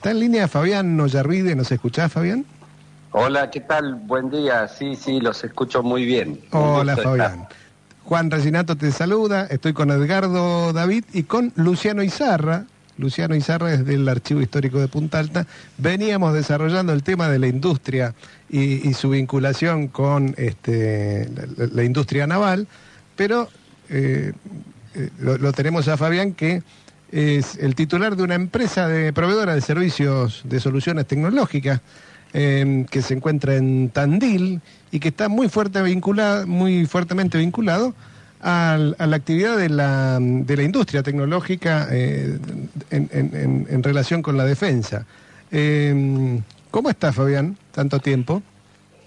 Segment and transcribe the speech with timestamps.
[0.00, 2.44] Está en línea Fabián Noyarvide, ¿nos escuchás, Fabián?
[3.10, 3.96] Hola, ¿qué tal?
[3.96, 4.68] Buen día.
[4.68, 6.40] Sí, sí, los escucho muy bien.
[6.52, 7.48] Hola, Fabián.
[8.04, 12.66] Juan Reginato te saluda, estoy con Edgardo David y con Luciano Izarra.
[12.96, 15.48] Luciano Izarra es del Archivo Histórico de Punta Alta.
[15.78, 18.14] Veníamos desarrollando el tema de la industria
[18.48, 22.68] y, su vinculación con este, la, industria naval,
[23.16, 23.48] pero
[23.88, 24.32] eh,
[24.94, 26.62] eh, lo, tenemos a Fabián que
[27.12, 31.80] es el titular de una empresa de proveedora de servicios de soluciones tecnológicas
[32.32, 37.94] em, que se encuentra en Tandil y que está muy fuerte vinculada, muy fuertemente vinculado
[38.40, 42.38] a, la actividad de la, de la industria tecnológica eh,
[42.90, 45.06] en, relación con la defensa.
[45.50, 47.56] Em, ¿Cómo está Fabián?
[47.72, 48.42] Tanto tiempo.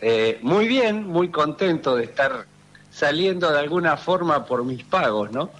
[0.01, 2.45] Eh, muy bien, muy contento de estar
[2.91, 5.51] saliendo de alguna forma por mis pagos, ¿no?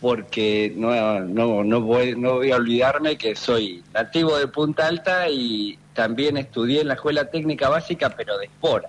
[0.00, 5.28] Porque no, no, no, voy, no voy a olvidarme que soy nativo de Punta Alta
[5.28, 8.88] y también estudié en la Escuela Técnica Básica, pero de Espora.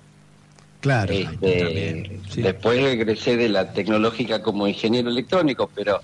[0.82, 1.12] Claro.
[1.12, 6.00] Este, después egresé de la tecnológica como ingeniero electrónico, pero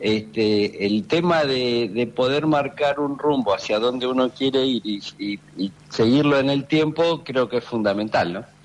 [0.00, 5.72] este, el tema de, poder marcar un rumbo hacia donde uno quiere ir y, y
[5.88, 8.57] seguirlo en el tiempo creo que es fundamental, ¿no?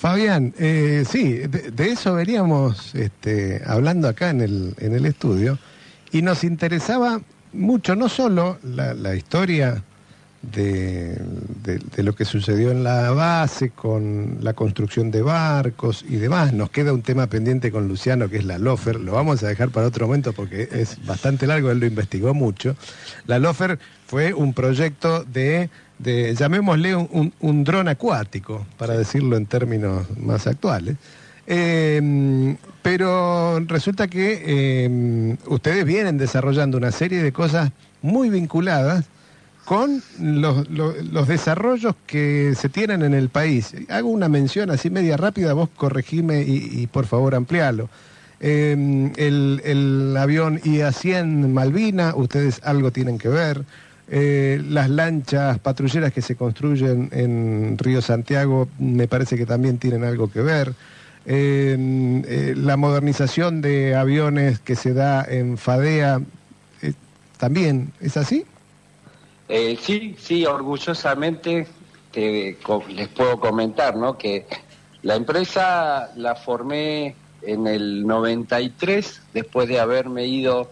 [0.00, 5.58] Fabián, eh, sí, de, eso veníamos este, hablando acá en el, en el estudio
[6.10, 7.20] y nos interesaba
[7.52, 9.82] mucho no solo la, historia
[10.40, 11.20] de,
[11.98, 16.54] lo que sucedió en la base con la construcción de barcos y demás.
[16.54, 19.68] Nos queda un tema pendiente con Luciano que es la Lofer, lo vamos a dejar
[19.68, 22.74] para otro momento porque es bastante largo, él lo investigó mucho.
[23.26, 25.68] La Lofer fue un proyecto de
[26.02, 30.96] de, llamémosle un, un, dron acuático, para decirlo en términos más actuales.
[31.46, 37.70] Em, pero resulta que em, ustedes vienen desarrollando una serie de cosas
[38.02, 39.06] muy vinculadas
[39.64, 43.74] con los, desarrollos que se tienen en el país.
[43.88, 47.88] Hago una mención así media rápida, vos corregime y, por favor amplialo.
[48.40, 53.64] Em, el, el avión IA-100 Malvina, ustedes algo tienen que ver.
[54.12, 60.02] Eh, las lanchas patrulleras que se construyen en Río Santiago me parece que también tienen
[60.02, 60.74] algo que ver.
[61.26, 66.20] Eh, la modernización de aviones que se da en FADEA
[66.82, 66.92] eh,
[67.38, 68.44] también, ¿es así?
[69.80, 71.66] sí, sí, orgullosamente
[72.14, 74.18] les puedo comentar, ¿no?
[74.18, 74.46] Que
[75.02, 80.70] la empresa la formé en el 93, después de haberme ido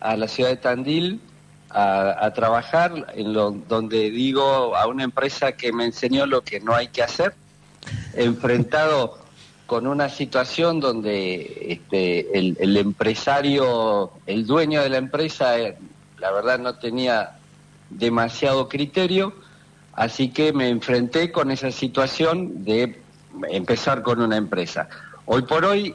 [0.00, 1.20] a la ciudad de Tandil
[1.70, 6.74] a, trabajar en lo, donde digo a una empresa que me enseñó lo que no
[6.74, 7.34] hay que hacer,
[8.14, 9.18] enfrentado
[9.66, 15.76] con una situación donde este, el, empresario, el dueño de la empresa, eh,
[16.18, 17.36] la verdad no tenía
[17.90, 19.34] demasiado criterio,
[19.92, 22.98] así que me enfrenté con esa situación de
[23.50, 24.88] empezar con una empresa.
[25.26, 25.94] Hoy por hoy,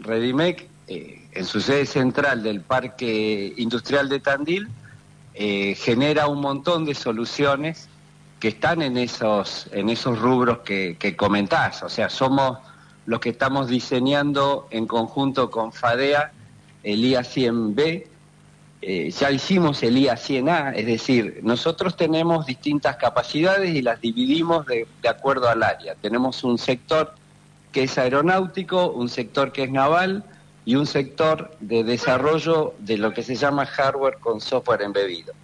[0.00, 4.68] Redimec, eh, en su sede central del Parque Industrial de Tandil,
[5.34, 7.88] eh, genera un montón de soluciones
[8.38, 11.82] que están en esos, en esos rubros que, comentás.
[11.82, 12.58] O sea, somos
[13.06, 16.32] los que estamos diseñando en conjunto con FADEA
[16.82, 18.06] el IA100B.
[18.82, 25.08] Eh, ya hicimos el IA100A, es decir, nosotros tenemos distintas capacidades y las dividimos de
[25.08, 25.94] acuerdo al área.
[25.94, 27.14] Tenemos un sector
[27.72, 30.22] que es aeronáutico, un sector que es naval,
[30.64, 35.34] y un sector de desarrollo de lo que se llama hardware con software embebido.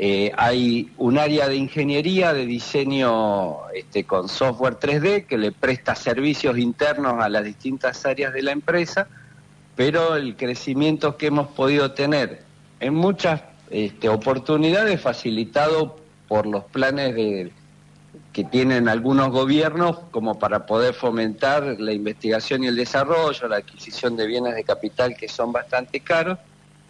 [0.00, 5.96] Eh, hay un área de ingeniería, de diseño este, con software 3D que le presta
[5.96, 9.08] servicios internos a las distintas áreas de la empresa,
[9.74, 12.42] pero el crecimiento que hemos podido tener
[12.78, 15.96] en muchas este, oportunidades facilitado
[16.28, 17.52] por los planes de,
[18.32, 24.16] que tienen algunos gobiernos como para poder fomentar la investigación y el desarrollo, la adquisición
[24.16, 26.38] de bienes de capital que son bastante caros,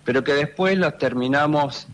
[0.05, 1.87] pero que después los terminamos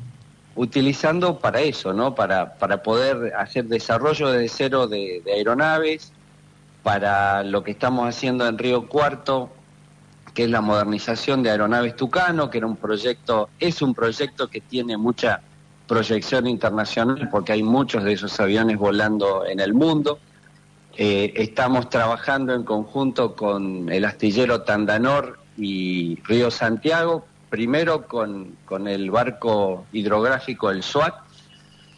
[0.56, 2.14] utilizando para eso, ¿no?
[2.14, 6.12] Para, para poder hacer desarrollo desde cero de, de aeronaves,
[6.82, 9.50] para lo que estamos haciendo en Río Cuarto,
[10.34, 14.60] que es la modernización de aeronaves Tucano, que era un proyecto, es un proyecto que
[14.60, 15.40] tiene mucha
[15.86, 20.18] proyección internacional porque hay muchos de esos aviones volando en el mundo.
[20.96, 28.88] Eh, estamos trabajando en conjunto con el astillero Tandanor y Río Santiago, primero con, con
[28.88, 31.14] el barco hidrográfico el SWAT,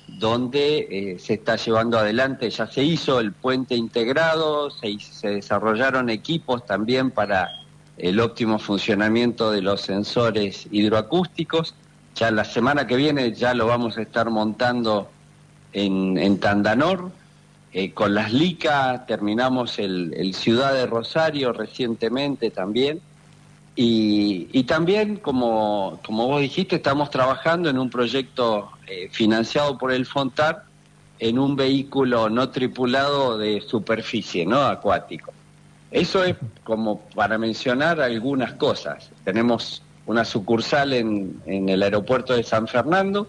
[0.09, 6.09] donde eh, se está llevando adelante, ya se hizo el puente integrado, se, se desarrollaron
[6.11, 7.49] equipos también para
[7.99, 11.75] el óptimo funcionamiento de los sensores hidroacústicos
[12.17, 15.11] ya la semana que viene ya lo vamos a estar montando
[15.73, 17.11] en, Tandanor.
[17.73, 23.01] Eh, con las LICA terminamos el, Ciudad de Rosario recientemente también.
[23.79, 30.07] Y, también, como, como vos dijiste, estamos trabajando en un proyecto eh, financiado por el
[30.07, 30.65] FONTAR
[31.19, 35.33] en un vehículo no tripulado de superficie, no acuático.
[35.91, 39.11] Eso es como para mencionar algunas cosas.
[39.25, 43.29] Tenemos una sucursal en, en el aeropuerto de San Fernando,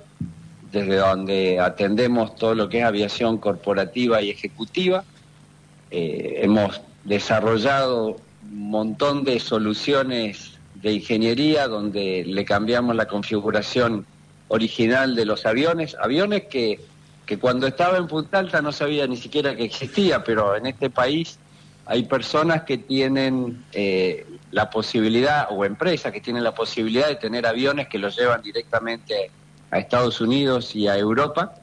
[0.71, 5.03] desde donde atendemos todo lo que es aviación corporativa y ejecutiva.
[5.89, 14.06] Eh, hemos desarrollado un montón de soluciones de ingeniería donde le cambiamos la configuración
[14.50, 16.79] original de los aviones, aviones que,
[17.25, 20.89] que cuando estaba en Punta Alta no sabía ni siquiera que existía, pero en este
[20.89, 21.39] país
[21.88, 27.45] hay personas que tienen eh, la posibilidad, o empresas que tienen la posibilidad de tener
[27.45, 29.31] aviones que los llevan directamente
[29.72, 31.56] a Estados Unidos y a Europa,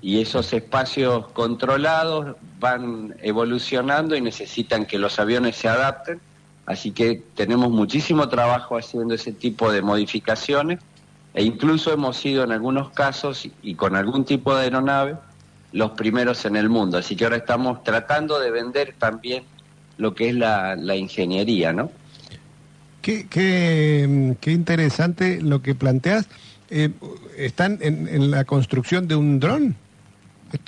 [0.00, 6.20] y esos espacios controlados van evolucionando y necesitan que los aviones se adapten,
[6.66, 10.80] así que tenemos muchísimo trabajo haciendo ese tipo de modificaciones,
[11.34, 15.16] e incluso hemos sido en algunos casos, y con algún tipo de aeronave,
[15.70, 19.44] los primeros en el mundo, así que ahora estamos tratando de vender también
[19.98, 21.90] lo que es la, ingeniería, ¿no?
[23.00, 26.28] Qué, qué, qué interesante lo que planteas.
[26.70, 26.90] Eh,
[27.36, 29.76] ¿están en, la construcción de un dron?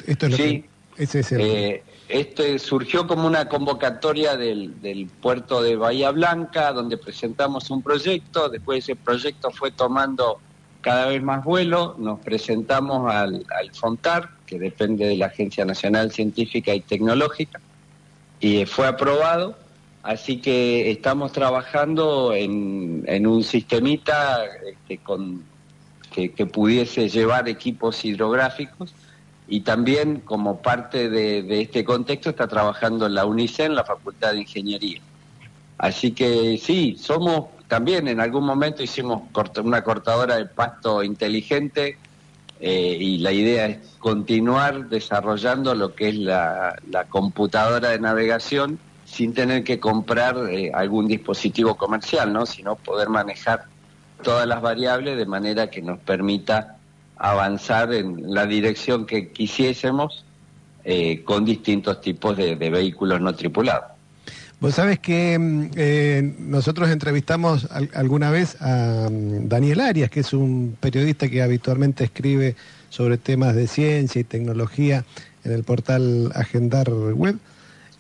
[0.07, 0.65] Esto, es sí.
[0.97, 7.71] ese es eh, este surgió como una convocatoria del, puerto de Bahía Blanca, donde presentamos
[7.71, 10.39] un proyecto, después ese proyecto fue tomando
[10.81, 16.75] cada vez más vuelo, nos presentamos al, FONTAR, que depende de la Agencia Nacional Científica
[16.75, 17.61] y Tecnológica,
[18.45, 19.57] y fue aprobado,
[20.03, 25.43] así que estamos trabajando en, un sistemita este, con
[26.13, 28.93] que, pudiese llevar equipos hidrográficos
[29.49, 34.41] y también como parte de, este contexto está trabajando en la UNICEN, la Facultad de
[34.41, 35.01] Ingeniería.
[35.79, 39.23] Así que sí, somos también en algún momento hicimos
[39.63, 41.97] una cortadora de pasto inteligente
[42.61, 46.77] eh, y la idea es continuar desarrollando lo que es la,
[47.09, 52.47] computadora de navegación sin tener que comprar eh, algún dispositivo comercial, ¿no?
[52.47, 53.65] sino poder manejar
[54.23, 56.79] todas las variables de manera que nos permita
[57.17, 60.25] avanzar en la dirección que quisiésemos
[60.85, 63.94] eh, con distintos tipos de, vehículos no tripulados.
[64.65, 70.33] Vos sabés que mm, eh, nosotros entrevistamos alguna vez a mm, Daniel Arias, que es
[70.33, 72.57] un periodista que habitualmente escribe
[72.89, 75.05] sobre temas de ciencia y tecnología
[75.45, 77.37] en el portal Agendar Web.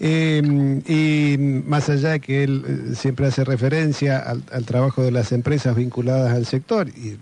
[0.00, 5.32] Em, y más allá de que él eh, siempre hace referencia al, trabajo de las
[5.32, 7.18] empresas vinculadas al sector, y,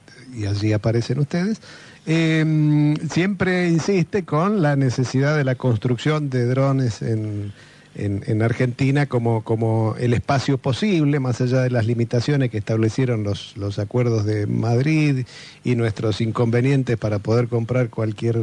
[0.47, 1.61] allí aparecen ustedes,
[2.07, 7.53] em, siempre insiste con la necesidad de la construcción de drones en,
[7.95, 13.57] en, Argentina como, como el espacio posible, más allá de las limitaciones que establecieron los,
[13.57, 15.27] los acuerdos de Madrid
[15.65, 18.39] y nuestros inconvenientes para poder comprar cualquier,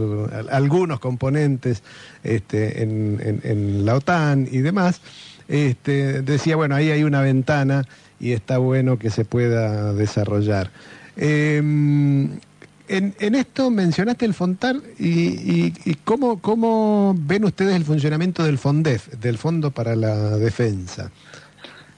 [0.52, 1.84] algunos componentes
[2.24, 5.02] este, en, en, la OTAN y demás.
[5.48, 7.86] Este, decía, bueno, ahí hay una ventana
[8.20, 10.70] y está bueno que se pueda desarrollar.
[11.18, 12.40] Em,
[12.90, 15.72] en, esto mencionaste el Fontal y,
[16.04, 21.12] cómo, cómo, ven ustedes el funcionamiento del FONDEF, del Fondo para la Defensa.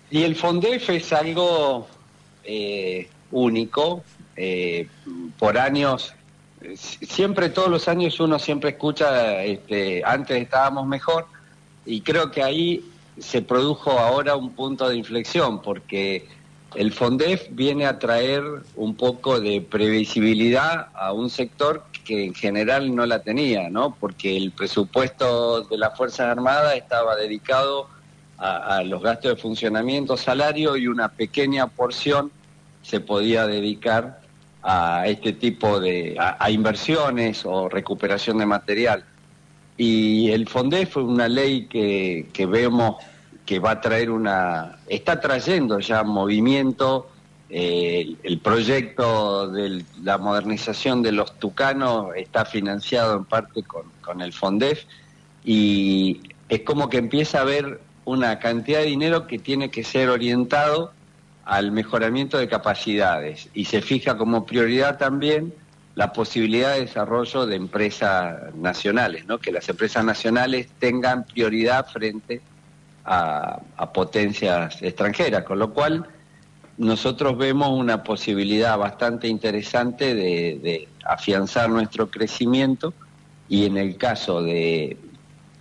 [0.09, 1.87] Y el FONDEF es algo
[2.43, 4.03] eh, único.
[4.35, 4.87] Eh,
[5.39, 6.13] por años,
[6.73, 11.27] siempre, todos los años uno siempre escucha, este, antes estábamos mejor,
[11.85, 12.85] y creo que ahí
[13.17, 16.27] se produjo ahora un punto de inflexión, porque
[16.75, 18.43] el FONDEF viene a traer
[18.75, 23.95] un poco de previsibilidad a un sector que en general no la tenía, ¿no?
[23.99, 27.87] Porque el presupuesto de las Fuerzas Armadas estaba dedicado
[28.37, 32.31] a, los gastos de funcionamiento, salario y una pequeña porción
[32.81, 34.19] se podía dedicar
[34.63, 39.05] a este tipo de a, inversiones o recuperación de material.
[39.77, 42.95] Y el FONDEF fue una ley que, que vemos
[43.51, 47.09] que va a traer una, está trayendo ya movimiento,
[47.49, 54.31] eh, el proyecto de la modernización de los tucanos está financiado en parte con, el
[54.31, 54.85] FONDEF
[55.43, 60.07] y es como que empieza a haber una cantidad de dinero que tiene que ser
[60.07, 60.93] orientado
[61.43, 65.53] al mejoramiento de capacidades y se fija como prioridad también
[65.95, 69.39] la posibilidad de desarrollo de empresas nacionales, ¿no?
[69.39, 72.41] que las empresas nacionales tengan prioridad frente
[73.05, 76.07] a, potencias extranjeras, con lo cual
[76.77, 82.93] nosotros vemos una posibilidad bastante interesante de, afianzar nuestro crecimiento
[83.49, 84.97] y en el caso de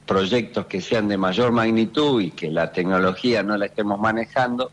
[0.07, 4.71] proyectos que sean de mayor magnitud y que la tecnología no la estemos manejando,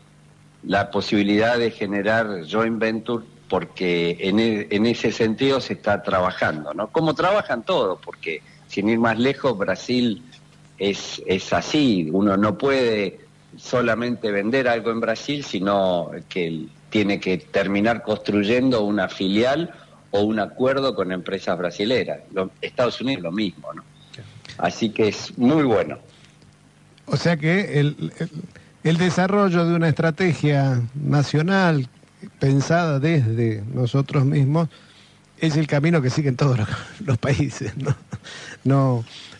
[0.64, 6.74] la posibilidad de generar joint venture porque en, e, en ese sentido se está trabajando,
[6.74, 6.88] ¿no?
[6.88, 10.22] Como trabajan todos, porque sin ir más lejos, Brasil
[10.78, 13.20] es, es así, uno no puede
[13.56, 19.72] solamente vender algo en Brasil, sino que tiene que terminar construyendo una filial
[20.10, 22.20] o un acuerdo con empresas brasileras.
[22.60, 23.82] Estados Unidos lo mismo, ¿no?
[24.58, 25.98] Así que es muy bueno.
[27.06, 28.12] O sea que el,
[28.82, 31.88] el, desarrollo de una estrategia nacional
[32.38, 34.68] pensada desde nosotros mismos
[35.40, 36.58] es el camino que siguen todos
[37.04, 37.72] los, países,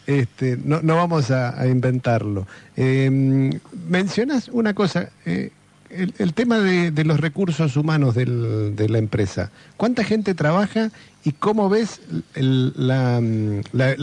[0.06, 2.46] este, no, no, vamos a, inventarlo.
[2.76, 3.50] Em,
[3.88, 5.50] mencionas una cosa, eh,
[5.90, 9.50] el, tema de, los recursos humanos de la empresa.
[9.76, 10.90] ¿Cuánta gente trabaja
[11.24, 12.00] y cómo ves
[12.34, 13.20] la,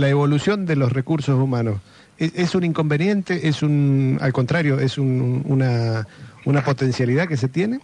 [0.07, 1.81] evolución de los recursos humanos?
[2.17, 3.47] ¿Es, un inconveniente?
[3.47, 6.07] ¿Es un, al contrario, es una,
[6.45, 7.79] una potencialidad que se tiene?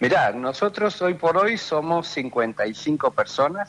[0.00, 3.68] Mirá, nosotros hoy por hoy somos 55 personas.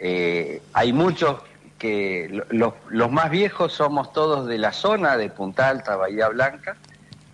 [0.00, 1.40] Eh, hay muchos
[1.78, 6.76] que los, más viejos somos todos de la zona de Punta Alta, Bahía Blanca.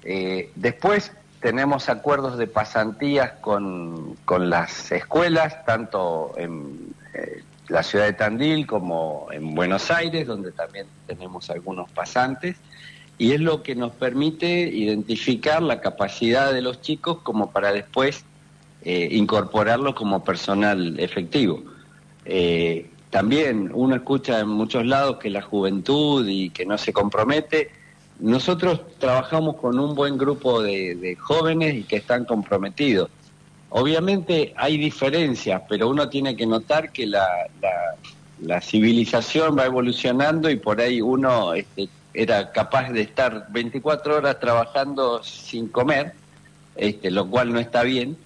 [0.03, 8.13] Eh, después tenemos acuerdos de pasantías con, las escuelas, tanto en eh, la ciudad de
[8.13, 12.57] Tandil como en Buenos Aires, donde también tenemos algunos pasantes
[13.21, 18.25] y es lo que nos permite identificar la capacidad de los chicos como para después
[18.83, 21.63] eh, incorporarlo como personal efectivo.
[22.25, 27.73] Eh, también uno escucha en muchos lados que la juventud y que no se compromete.
[28.21, 33.11] Nosotros trabajamos con un buen grupo de, jóvenes y que están comprometidos.
[33.69, 37.27] Obviamente hay diferencias, pero uno tiene que notar que la,
[38.41, 44.41] la, civilización va evolucionando y por ahí uno este, era capaz de estar 24 horas
[44.41, 46.15] trabajando sin comer,
[46.77, 48.17] este, lo cual no está bien,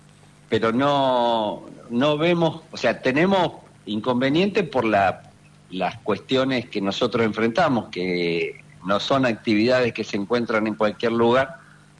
[0.48, 3.52] pero no, no vemos, o sea, tenemos
[3.86, 5.30] inconvenientes por la,
[5.70, 11.56] las cuestiones que nosotros enfrentamos, que no son actividades que se encuentran en cualquier lugar,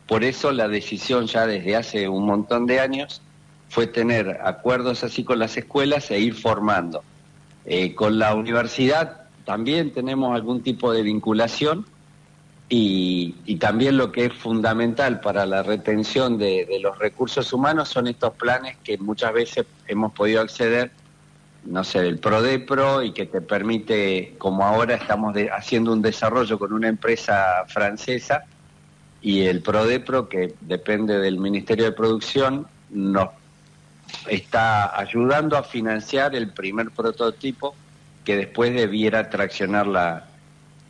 [0.07, 3.23] por eso la decisión ya desde hace un montón de años
[3.71, 7.03] fue tener acuerdos así con las escuelas e ir formando.
[7.67, 11.86] Eh, con la universidad también tenemos algún tipo de vinculación
[12.68, 18.34] y, también lo que es fundamental para la retención de, los recursos humanos son estos
[18.34, 20.90] planes que muchas veces hemos podido acceder,
[21.64, 26.72] no sé, del PRODEPRO y que te permite, como ahora estamos haciendo un desarrollo con
[26.72, 28.44] una empresa francesa
[29.22, 33.28] y el PRODEPRO, que depende del Ministerio de Producción, nos
[34.28, 37.74] está ayudando a financiar el primer prototipo
[38.25, 40.26] que después debiera traccionar la,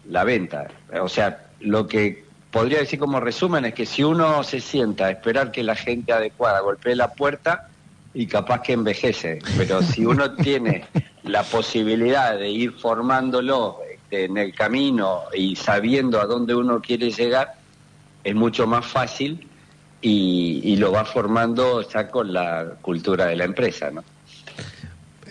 [0.09, 0.69] la venta.
[1.01, 5.11] O sea, lo que podría decir como resumen es que si uno se sienta a
[5.11, 7.69] esperar que la gente adecuada golpee la puerta,
[8.15, 10.85] y capaz que envejece, pero si uno tiene
[11.25, 17.11] la posibilidad de ir formándolo este, en el camino y sabiendo a dónde uno quiere
[17.11, 17.55] llegar,
[18.23, 19.49] es mucho más fácil
[20.01, 24.05] y, lo va formando ya con la cultura de la empresa, ¿no?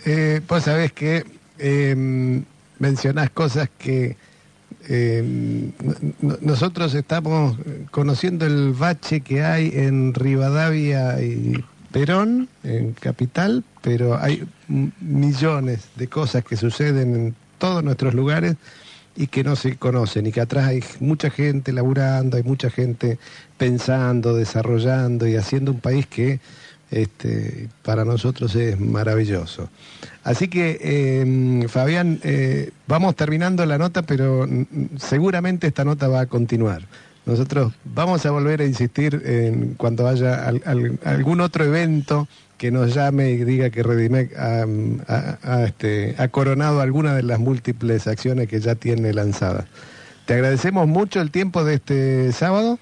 [0.04, 1.24] Eh, pues sabés que
[1.58, 2.42] eh,
[2.78, 4.16] mencionás cosas que
[4.88, 5.70] eh,
[6.40, 7.56] nosotros estamos
[7.90, 16.08] conociendo el bache que hay en Rivadavia y Perón, en Capital, pero hay millones de
[16.08, 18.56] cosas que suceden en todos nuestros lugares
[19.16, 23.18] y que no se conocen y que atrás hay mucha gente laburando, hay mucha gente
[23.56, 26.40] pensando, desarrollando y haciendo un país que
[26.94, 29.68] este, para nosotros es maravilloso.
[30.22, 34.48] Así que, em, Fabián, eh, vamos terminando la nota, pero
[34.96, 36.82] seguramente esta nota va a continuar.
[37.26, 40.46] Nosotros vamos a volver a insistir en cuando haya
[41.04, 44.30] algún otro evento que nos llame y diga que Redimec
[45.66, 49.64] este, ha, coronado alguna de las múltiples acciones que ya tiene lanzadas.
[50.26, 52.78] Te agradecemos mucho el tiempo de este sábado.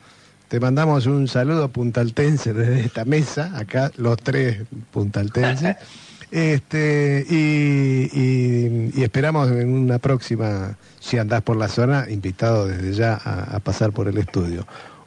[0.52, 5.76] Te mandamos un saludo puntaltense desde esta mesa, acá los tres puntaltenses.
[6.30, 13.58] Este, y, esperamos en una próxima, si andás por la zona, invitado desde ya a,
[13.60, 14.66] pasar por el estudio.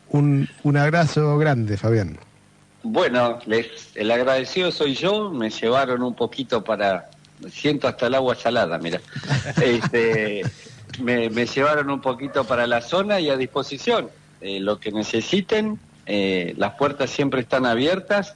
[0.09, 2.17] Un, un, abrazo grande, Fabián.
[2.83, 7.09] Bueno, les, el agradecido soy yo, me llevaron un poquito para,
[7.51, 8.99] siento hasta el agua salada, mira.
[9.63, 10.43] Este,
[11.01, 14.09] me, me llevaron un poquito para la zona y a disposición.
[14.45, 18.35] Eh, lo que necesiten, eh, las puertas siempre están abiertas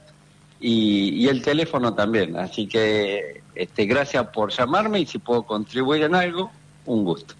[0.58, 2.36] y, el teléfono también.
[2.36, 6.50] Así que este, gracias por llamarme y si puedo contribuir en algo,
[6.84, 7.34] un gusto.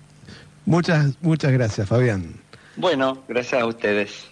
[0.66, 2.34] Muchas, muchas gracias, Fabián.
[2.76, 4.28] Bueno, gracias a ustedes.